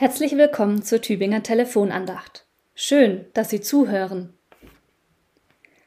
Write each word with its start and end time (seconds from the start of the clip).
Herzlich 0.00 0.36
willkommen 0.36 0.82
zur 0.82 1.02
Tübinger 1.02 1.42
Telefonandacht. 1.42 2.46
Schön, 2.72 3.24
dass 3.34 3.50
Sie 3.50 3.60
zuhören. 3.60 4.32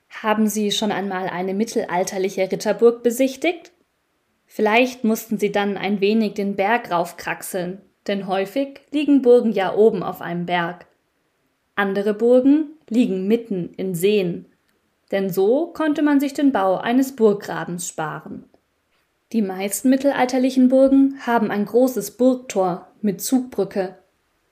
Haben 0.10 0.48
Sie 0.48 0.72
schon 0.72 0.92
einmal 0.92 1.30
eine 1.30 1.54
mittelalterliche 1.54 2.52
Ritterburg 2.52 3.04
besichtigt? 3.04 3.72
Vielleicht 4.46 5.06
mussten 5.06 5.38
Sie 5.38 5.50
dann 5.50 5.78
ein 5.78 6.02
wenig 6.02 6.34
den 6.34 6.58
Berg 6.58 6.92
raufkraxeln, 6.92 7.80
denn 8.06 8.28
häufig 8.28 8.82
liegen 8.92 9.22
Burgen 9.22 9.54
ja 9.54 9.74
oben 9.74 10.04
auf 10.04 10.20
einem 10.20 10.46
Berg. 10.46 10.88
Andere 11.76 12.14
Burgen 12.14 12.72
liegen 12.90 13.30
mitten 13.30 13.74
in 13.78 13.96
Seen, 13.96 14.46
denn 15.12 15.30
so 15.30 15.68
konnte 15.68 16.02
man 16.02 16.20
sich 16.20 16.34
den 16.34 16.52
Bau 16.52 16.76
eines 16.76 17.16
Burggrabens 17.16 17.88
sparen. 17.88 18.44
Die 19.32 19.42
meisten 19.42 19.90
mittelalterlichen 19.90 20.68
Burgen 20.68 21.18
haben 21.26 21.50
ein 21.50 21.64
großes 21.64 22.18
Burgtor 22.18 22.90
mit 23.02 23.22
Zugbrücke 23.22 24.01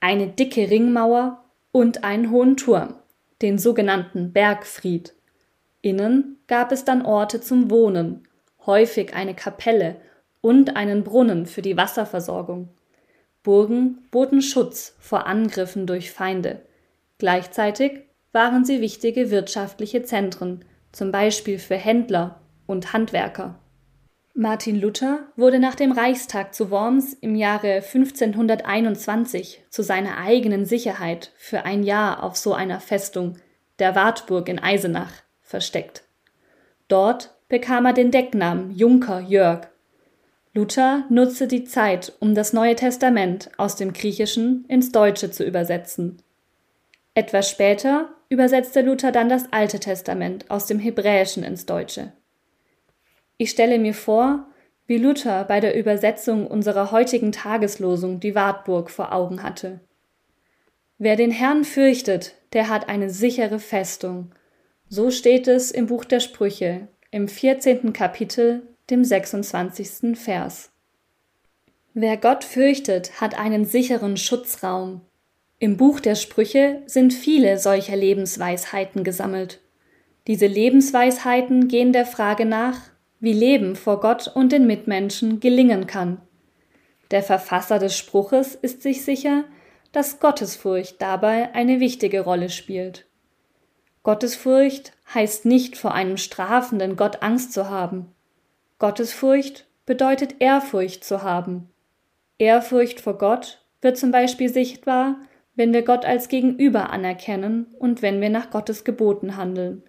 eine 0.00 0.28
dicke 0.28 0.70
Ringmauer 0.70 1.44
und 1.72 2.04
einen 2.04 2.30
hohen 2.30 2.56
Turm, 2.56 2.94
den 3.42 3.58
sogenannten 3.58 4.32
Bergfried. 4.32 5.14
Innen 5.82 6.38
gab 6.46 6.72
es 6.72 6.84
dann 6.84 7.04
Orte 7.04 7.40
zum 7.40 7.70
Wohnen, 7.70 8.26
häufig 8.66 9.14
eine 9.14 9.34
Kapelle 9.34 9.96
und 10.40 10.76
einen 10.76 11.04
Brunnen 11.04 11.46
für 11.46 11.62
die 11.62 11.76
Wasserversorgung. 11.76 12.70
Burgen 13.42 14.06
boten 14.10 14.42
Schutz 14.42 14.96
vor 14.98 15.26
Angriffen 15.26 15.86
durch 15.86 16.10
Feinde. 16.10 16.62
Gleichzeitig 17.18 18.00
waren 18.32 18.64
sie 18.64 18.80
wichtige 18.80 19.30
wirtschaftliche 19.30 20.02
Zentren, 20.02 20.64
zum 20.92 21.12
Beispiel 21.12 21.58
für 21.58 21.76
Händler 21.76 22.40
und 22.66 22.92
Handwerker. 22.92 23.59
Martin 24.34 24.80
Luther 24.80 25.26
wurde 25.36 25.58
nach 25.58 25.74
dem 25.74 25.90
Reichstag 25.90 26.54
zu 26.54 26.70
Worms 26.70 27.14
im 27.14 27.34
Jahre 27.34 27.82
1521 27.82 29.64
zu 29.70 29.82
seiner 29.82 30.18
eigenen 30.18 30.64
Sicherheit 30.64 31.32
für 31.36 31.64
ein 31.64 31.82
Jahr 31.82 32.22
auf 32.22 32.36
so 32.36 32.54
einer 32.54 32.80
Festung, 32.80 33.38
der 33.80 33.96
Wartburg 33.96 34.48
in 34.48 34.58
Eisenach, 34.58 35.12
versteckt. 35.42 36.04
Dort 36.86 37.34
bekam 37.48 37.86
er 37.86 37.92
den 37.92 38.12
Decknamen 38.12 38.70
Junker 38.70 39.20
Jörg. 39.20 39.66
Luther 40.54 41.04
nutzte 41.08 41.48
die 41.48 41.64
Zeit, 41.64 42.12
um 42.20 42.34
das 42.34 42.52
Neue 42.52 42.76
Testament 42.76 43.50
aus 43.56 43.76
dem 43.76 43.92
Griechischen 43.92 44.64
ins 44.68 44.92
Deutsche 44.92 45.30
zu 45.30 45.44
übersetzen. 45.44 46.22
Etwas 47.14 47.50
später 47.50 48.10
übersetzte 48.28 48.82
Luther 48.82 49.10
dann 49.10 49.28
das 49.28 49.52
Alte 49.52 49.80
Testament 49.80 50.48
aus 50.50 50.66
dem 50.66 50.78
Hebräischen 50.78 51.42
ins 51.42 51.66
Deutsche. 51.66 52.12
Ich 53.40 53.48
stelle 53.48 53.78
mir 53.78 53.94
vor, 53.94 54.44
wie 54.86 54.98
Luther 54.98 55.44
bei 55.44 55.60
der 55.60 55.74
Übersetzung 55.74 56.46
unserer 56.46 56.90
heutigen 56.90 57.32
Tageslosung 57.32 58.20
die 58.20 58.34
Wartburg 58.34 58.90
vor 58.90 59.14
Augen 59.14 59.42
hatte. 59.42 59.80
Wer 60.98 61.16
den 61.16 61.30
Herrn 61.30 61.64
fürchtet, 61.64 62.34
der 62.52 62.68
hat 62.68 62.90
eine 62.90 63.08
sichere 63.08 63.58
Festung. 63.58 64.32
So 64.90 65.10
steht 65.10 65.48
es 65.48 65.70
im 65.70 65.86
Buch 65.86 66.04
der 66.04 66.20
Sprüche, 66.20 66.88
im 67.10 67.28
14. 67.28 67.94
Kapitel, 67.94 68.60
dem 68.90 69.04
26. 69.04 70.18
Vers. 70.18 70.70
Wer 71.94 72.18
Gott 72.18 72.44
fürchtet, 72.44 73.22
hat 73.22 73.38
einen 73.38 73.64
sicheren 73.64 74.18
Schutzraum. 74.18 75.00
Im 75.58 75.78
Buch 75.78 76.00
der 76.00 76.14
Sprüche 76.14 76.82
sind 76.84 77.14
viele 77.14 77.56
solcher 77.56 77.96
Lebensweisheiten 77.96 79.02
gesammelt. 79.02 79.60
Diese 80.26 80.46
Lebensweisheiten 80.46 81.68
gehen 81.68 81.94
der 81.94 82.04
Frage 82.04 82.44
nach, 82.44 82.89
wie 83.20 83.32
Leben 83.32 83.76
vor 83.76 84.00
Gott 84.00 84.28
und 84.28 84.50
den 84.50 84.66
Mitmenschen 84.66 85.40
gelingen 85.40 85.86
kann. 85.86 86.20
Der 87.10 87.22
Verfasser 87.22 87.78
des 87.78 87.96
Spruches 87.96 88.54
ist 88.54 88.82
sich 88.82 89.04
sicher, 89.04 89.44
dass 89.92 90.20
Gottesfurcht 90.20 91.00
dabei 91.02 91.52
eine 91.54 91.80
wichtige 91.80 92.20
Rolle 92.20 92.48
spielt. 92.48 93.06
Gottesfurcht 94.02 94.92
heißt 95.12 95.44
nicht 95.44 95.76
vor 95.76 95.92
einem 95.92 96.16
strafenden 96.16 96.96
Gott 96.96 97.22
Angst 97.22 97.52
zu 97.52 97.68
haben. 97.68 98.06
Gottesfurcht 98.78 99.66
bedeutet 99.84 100.36
Ehrfurcht 100.38 101.04
zu 101.04 101.22
haben. 101.22 101.68
Ehrfurcht 102.38 103.00
vor 103.00 103.18
Gott 103.18 103.62
wird 103.82 103.98
zum 103.98 104.10
Beispiel 104.10 104.48
sichtbar, 104.48 105.16
wenn 105.54 105.74
wir 105.74 105.82
Gott 105.82 106.06
als 106.06 106.28
Gegenüber 106.28 106.90
anerkennen 106.90 107.66
und 107.78 108.00
wenn 108.00 108.20
wir 108.20 108.30
nach 108.30 108.50
Gottes 108.50 108.84
Geboten 108.84 109.36
handeln. 109.36 109.82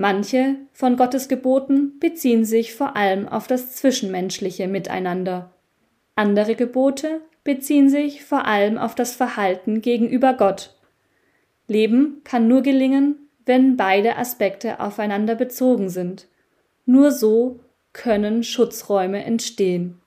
Manche 0.00 0.54
von 0.72 0.96
Gottes 0.96 1.26
Geboten 1.26 1.98
beziehen 1.98 2.44
sich 2.44 2.72
vor 2.72 2.94
allem 2.94 3.26
auf 3.26 3.48
das 3.48 3.72
zwischenmenschliche 3.74 4.68
Miteinander. 4.68 5.50
Andere 6.14 6.54
Gebote 6.54 7.20
beziehen 7.42 7.88
sich 7.88 8.24
vor 8.24 8.44
allem 8.44 8.78
auf 8.78 8.94
das 8.94 9.16
Verhalten 9.16 9.80
gegenüber 9.80 10.34
Gott. 10.34 10.76
Leben 11.66 12.20
kann 12.22 12.46
nur 12.46 12.62
gelingen, 12.62 13.16
wenn 13.44 13.76
beide 13.76 14.16
Aspekte 14.16 14.78
aufeinander 14.78 15.34
bezogen 15.34 15.88
sind. 15.88 16.28
Nur 16.86 17.10
so 17.10 17.58
können 17.92 18.44
Schutzräume 18.44 19.24
entstehen. 19.24 20.00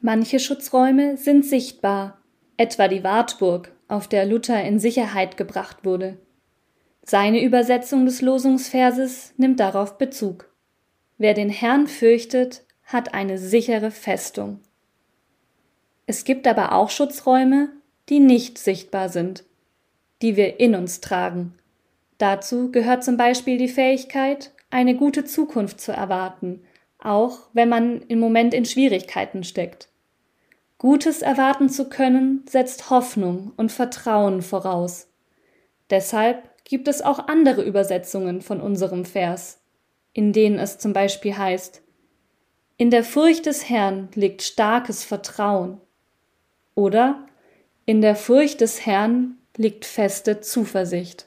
Manche 0.00 0.38
Schutzräume 0.38 1.16
sind 1.16 1.44
sichtbar, 1.44 2.18
etwa 2.56 2.86
die 2.86 3.02
Wartburg, 3.02 3.72
auf 3.88 4.06
der 4.06 4.26
Luther 4.26 4.62
in 4.62 4.78
Sicherheit 4.78 5.36
gebracht 5.36 5.78
wurde. 5.84 6.18
Seine 7.10 7.42
Übersetzung 7.42 8.04
des 8.04 8.20
Losungsverses 8.20 9.32
nimmt 9.38 9.60
darauf 9.60 9.96
Bezug. 9.96 10.52
Wer 11.16 11.32
den 11.32 11.48
Herrn 11.48 11.86
fürchtet, 11.86 12.64
hat 12.84 13.14
eine 13.14 13.38
sichere 13.38 13.90
Festung. 13.90 14.60
Es 16.04 16.24
gibt 16.24 16.46
aber 16.46 16.72
auch 16.72 16.90
Schutzräume, 16.90 17.70
die 18.10 18.20
nicht 18.20 18.58
sichtbar 18.58 19.08
sind, 19.08 19.44
die 20.20 20.36
wir 20.36 20.60
in 20.60 20.74
uns 20.74 21.00
tragen. 21.00 21.54
Dazu 22.18 22.70
gehört 22.70 23.02
zum 23.02 23.16
Beispiel 23.16 23.56
die 23.56 23.68
Fähigkeit, 23.68 24.52
eine 24.68 24.94
gute 24.94 25.24
Zukunft 25.24 25.80
zu 25.80 25.92
erwarten, 25.92 26.60
auch 26.98 27.38
wenn 27.54 27.70
man 27.70 28.02
im 28.02 28.18
Moment 28.18 28.52
in 28.52 28.66
Schwierigkeiten 28.66 29.44
steckt. 29.44 29.88
Gutes 30.76 31.22
erwarten 31.22 31.70
zu 31.70 31.88
können, 31.88 32.44
setzt 32.46 32.90
Hoffnung 32.90 33.52
und 33.56 33.72
Vertrauen 33.72 34.42
voraus. 34.42 35.08
Deshalb 35.88 36.57
gibt 36.68 36.86
es 36.86 37.02
auch 37.02 37.26
andere 37.26 37.62
Übersetzungen 37.62 38.42
von 38.42 38.60
unserem 38.60 39.04
Vers, 39.04 39.58
in 40.12 40.32
denen 40.32 40.58
es 40.58 40.78
zum 40.78 40.92
Beispiel 40.92 41.36
heißt, 41.36 41.82
in 42.76 42.90
der 42.90 43.02
Furcht 43.02 43.46
des 43.46 43.68
Herrn 43.68 44.08
liegt 44.14 44.42
starkes 44.42 45.02
Vertrauen 45.02 45.80
oder 46.76 47.26
in 47.86 48.02
der 48.02 48.14
Furcht 48.14 48.60
des 48.60 48.86
Herrn 48.86 49.38
liegt 49.56 49.84
feste 49.84 50.40
Zuversicht. 50.40 51.26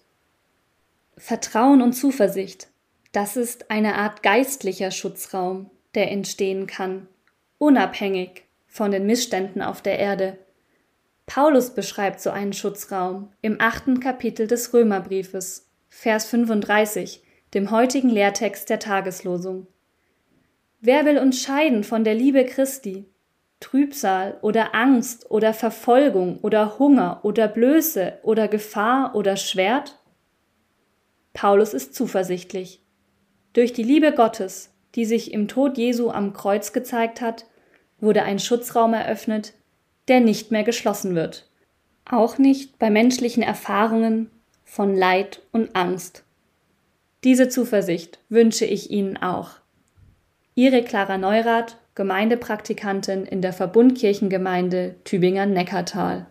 Vertrauen 1.18 1.81
und 1.81 1.94
Zuversicht, 1.94 2.69
das 3.12 3.35
ist 3.35 3.69
eine 3.69 3.96
Art 3.96 4.23
geistlicher 4.23 4.91
Schutzraum, 4.91 5.69
der 5.96 6.12
entstehen 6.12 6.68
kann, 6.68 7.08
unabhängig 7.58 8.44
von 8.68 8.91
den 8.91 9.06
Missständen 9.06 9.62
auf 9.62 9.81
der 9.81 10.00
Erde. 10.00 10.38
Paulus 11.26 11.74
beschreibt 11.74 12.20
so 12.20 12.30
einen 12.30 12.54
Schutzraum 12.54 13.32
im 13.42 13.58
achten 13.59 14.00
Kapitel 14.00 14.48
des 14.48 14.74
Römerbriefes, 14.74 15.70
Vers 15.90 16.26
35, 16.26 17.24
dem 17.54 17.72
heutigen 17.72 18.09
Lehrtext 18.09 18.70
der 18.70 18.80
Tageslosung. 18.80 19.68
Wer 20.80 21.06
will 21.06 21.20
uns 21.20 21.42
scheiden 21.42 21.84
von 21.84 22.04
der 22.04 22.16
Liebe 22.16 22.46
Christi? 22.46 23.06
Trübsal 23.59 24.40
oder 24.42 24.74
Angst 24.74 25.30
oder 25.30 25.54
Verfolgung 25.54 26.40
oder 26.42 26.80
Hunger 26.80 27.20
oder 27.24 27.48
Blöße 27.48 28.20
oder 28.24 28.48
Gefahr 28.48 29.16
oder 29.16 29.38
Schwert? 29.38 30.00
Paulus 31.34 31.74
ist 31.74 31.94
zuversichtlich. 31.94 32.82
Durch 33.53 33.72
die 33.74 33.84
Liebe 33.84 34.14
Gottes, 34.14 34.74
die 34.96 35.06
sich 35.06 35.32
im 35.32 35.48
Tod 35.48 35.78
Jesu 35.78 36.09
am 36.09 36.34
Kreuz 36.34 36.73
gezeigt 36.73 37.22
hat, 37.22 37.46
wurde 38.00 38.23
ein 38.23 38.40
Schutzraum 38.40 38.94
eröffnet, 38.94 39.53
der 40.08 40.20
nicht 40.20 40.52
mehr 40.52 40.64
geschlossen 40.64 41.16
wird. 41.16 41.50
Auch 42.09 42.38
nicht 42.38 42.80
bei 42.80 42.90
menschlichen 42.90 43.44
Erfahrungen 43.44 44.30
von 44.64 44.96
Leid 44.96 45.42
und 45.52 45.76
Angst. 45.76 46.24
Diese 47.24 47.50
Zuversicht 47.50 48.20
wünsche 48.30 48.66
ich 48.66 48.90
Ihnen 48.90 49.18
auch. 49.18 49.52
Ihre 50.56 50.84
Clara 50.84 51.18
Neurath, 51.18 51.78
Gemeindepraktikantin 51.94 53.26
in 53.26 53.42
der 53.42 53.53
Verbundkirchengemeinde 53.53 54.96
Tübingen-Neckartal. 55.03 56.26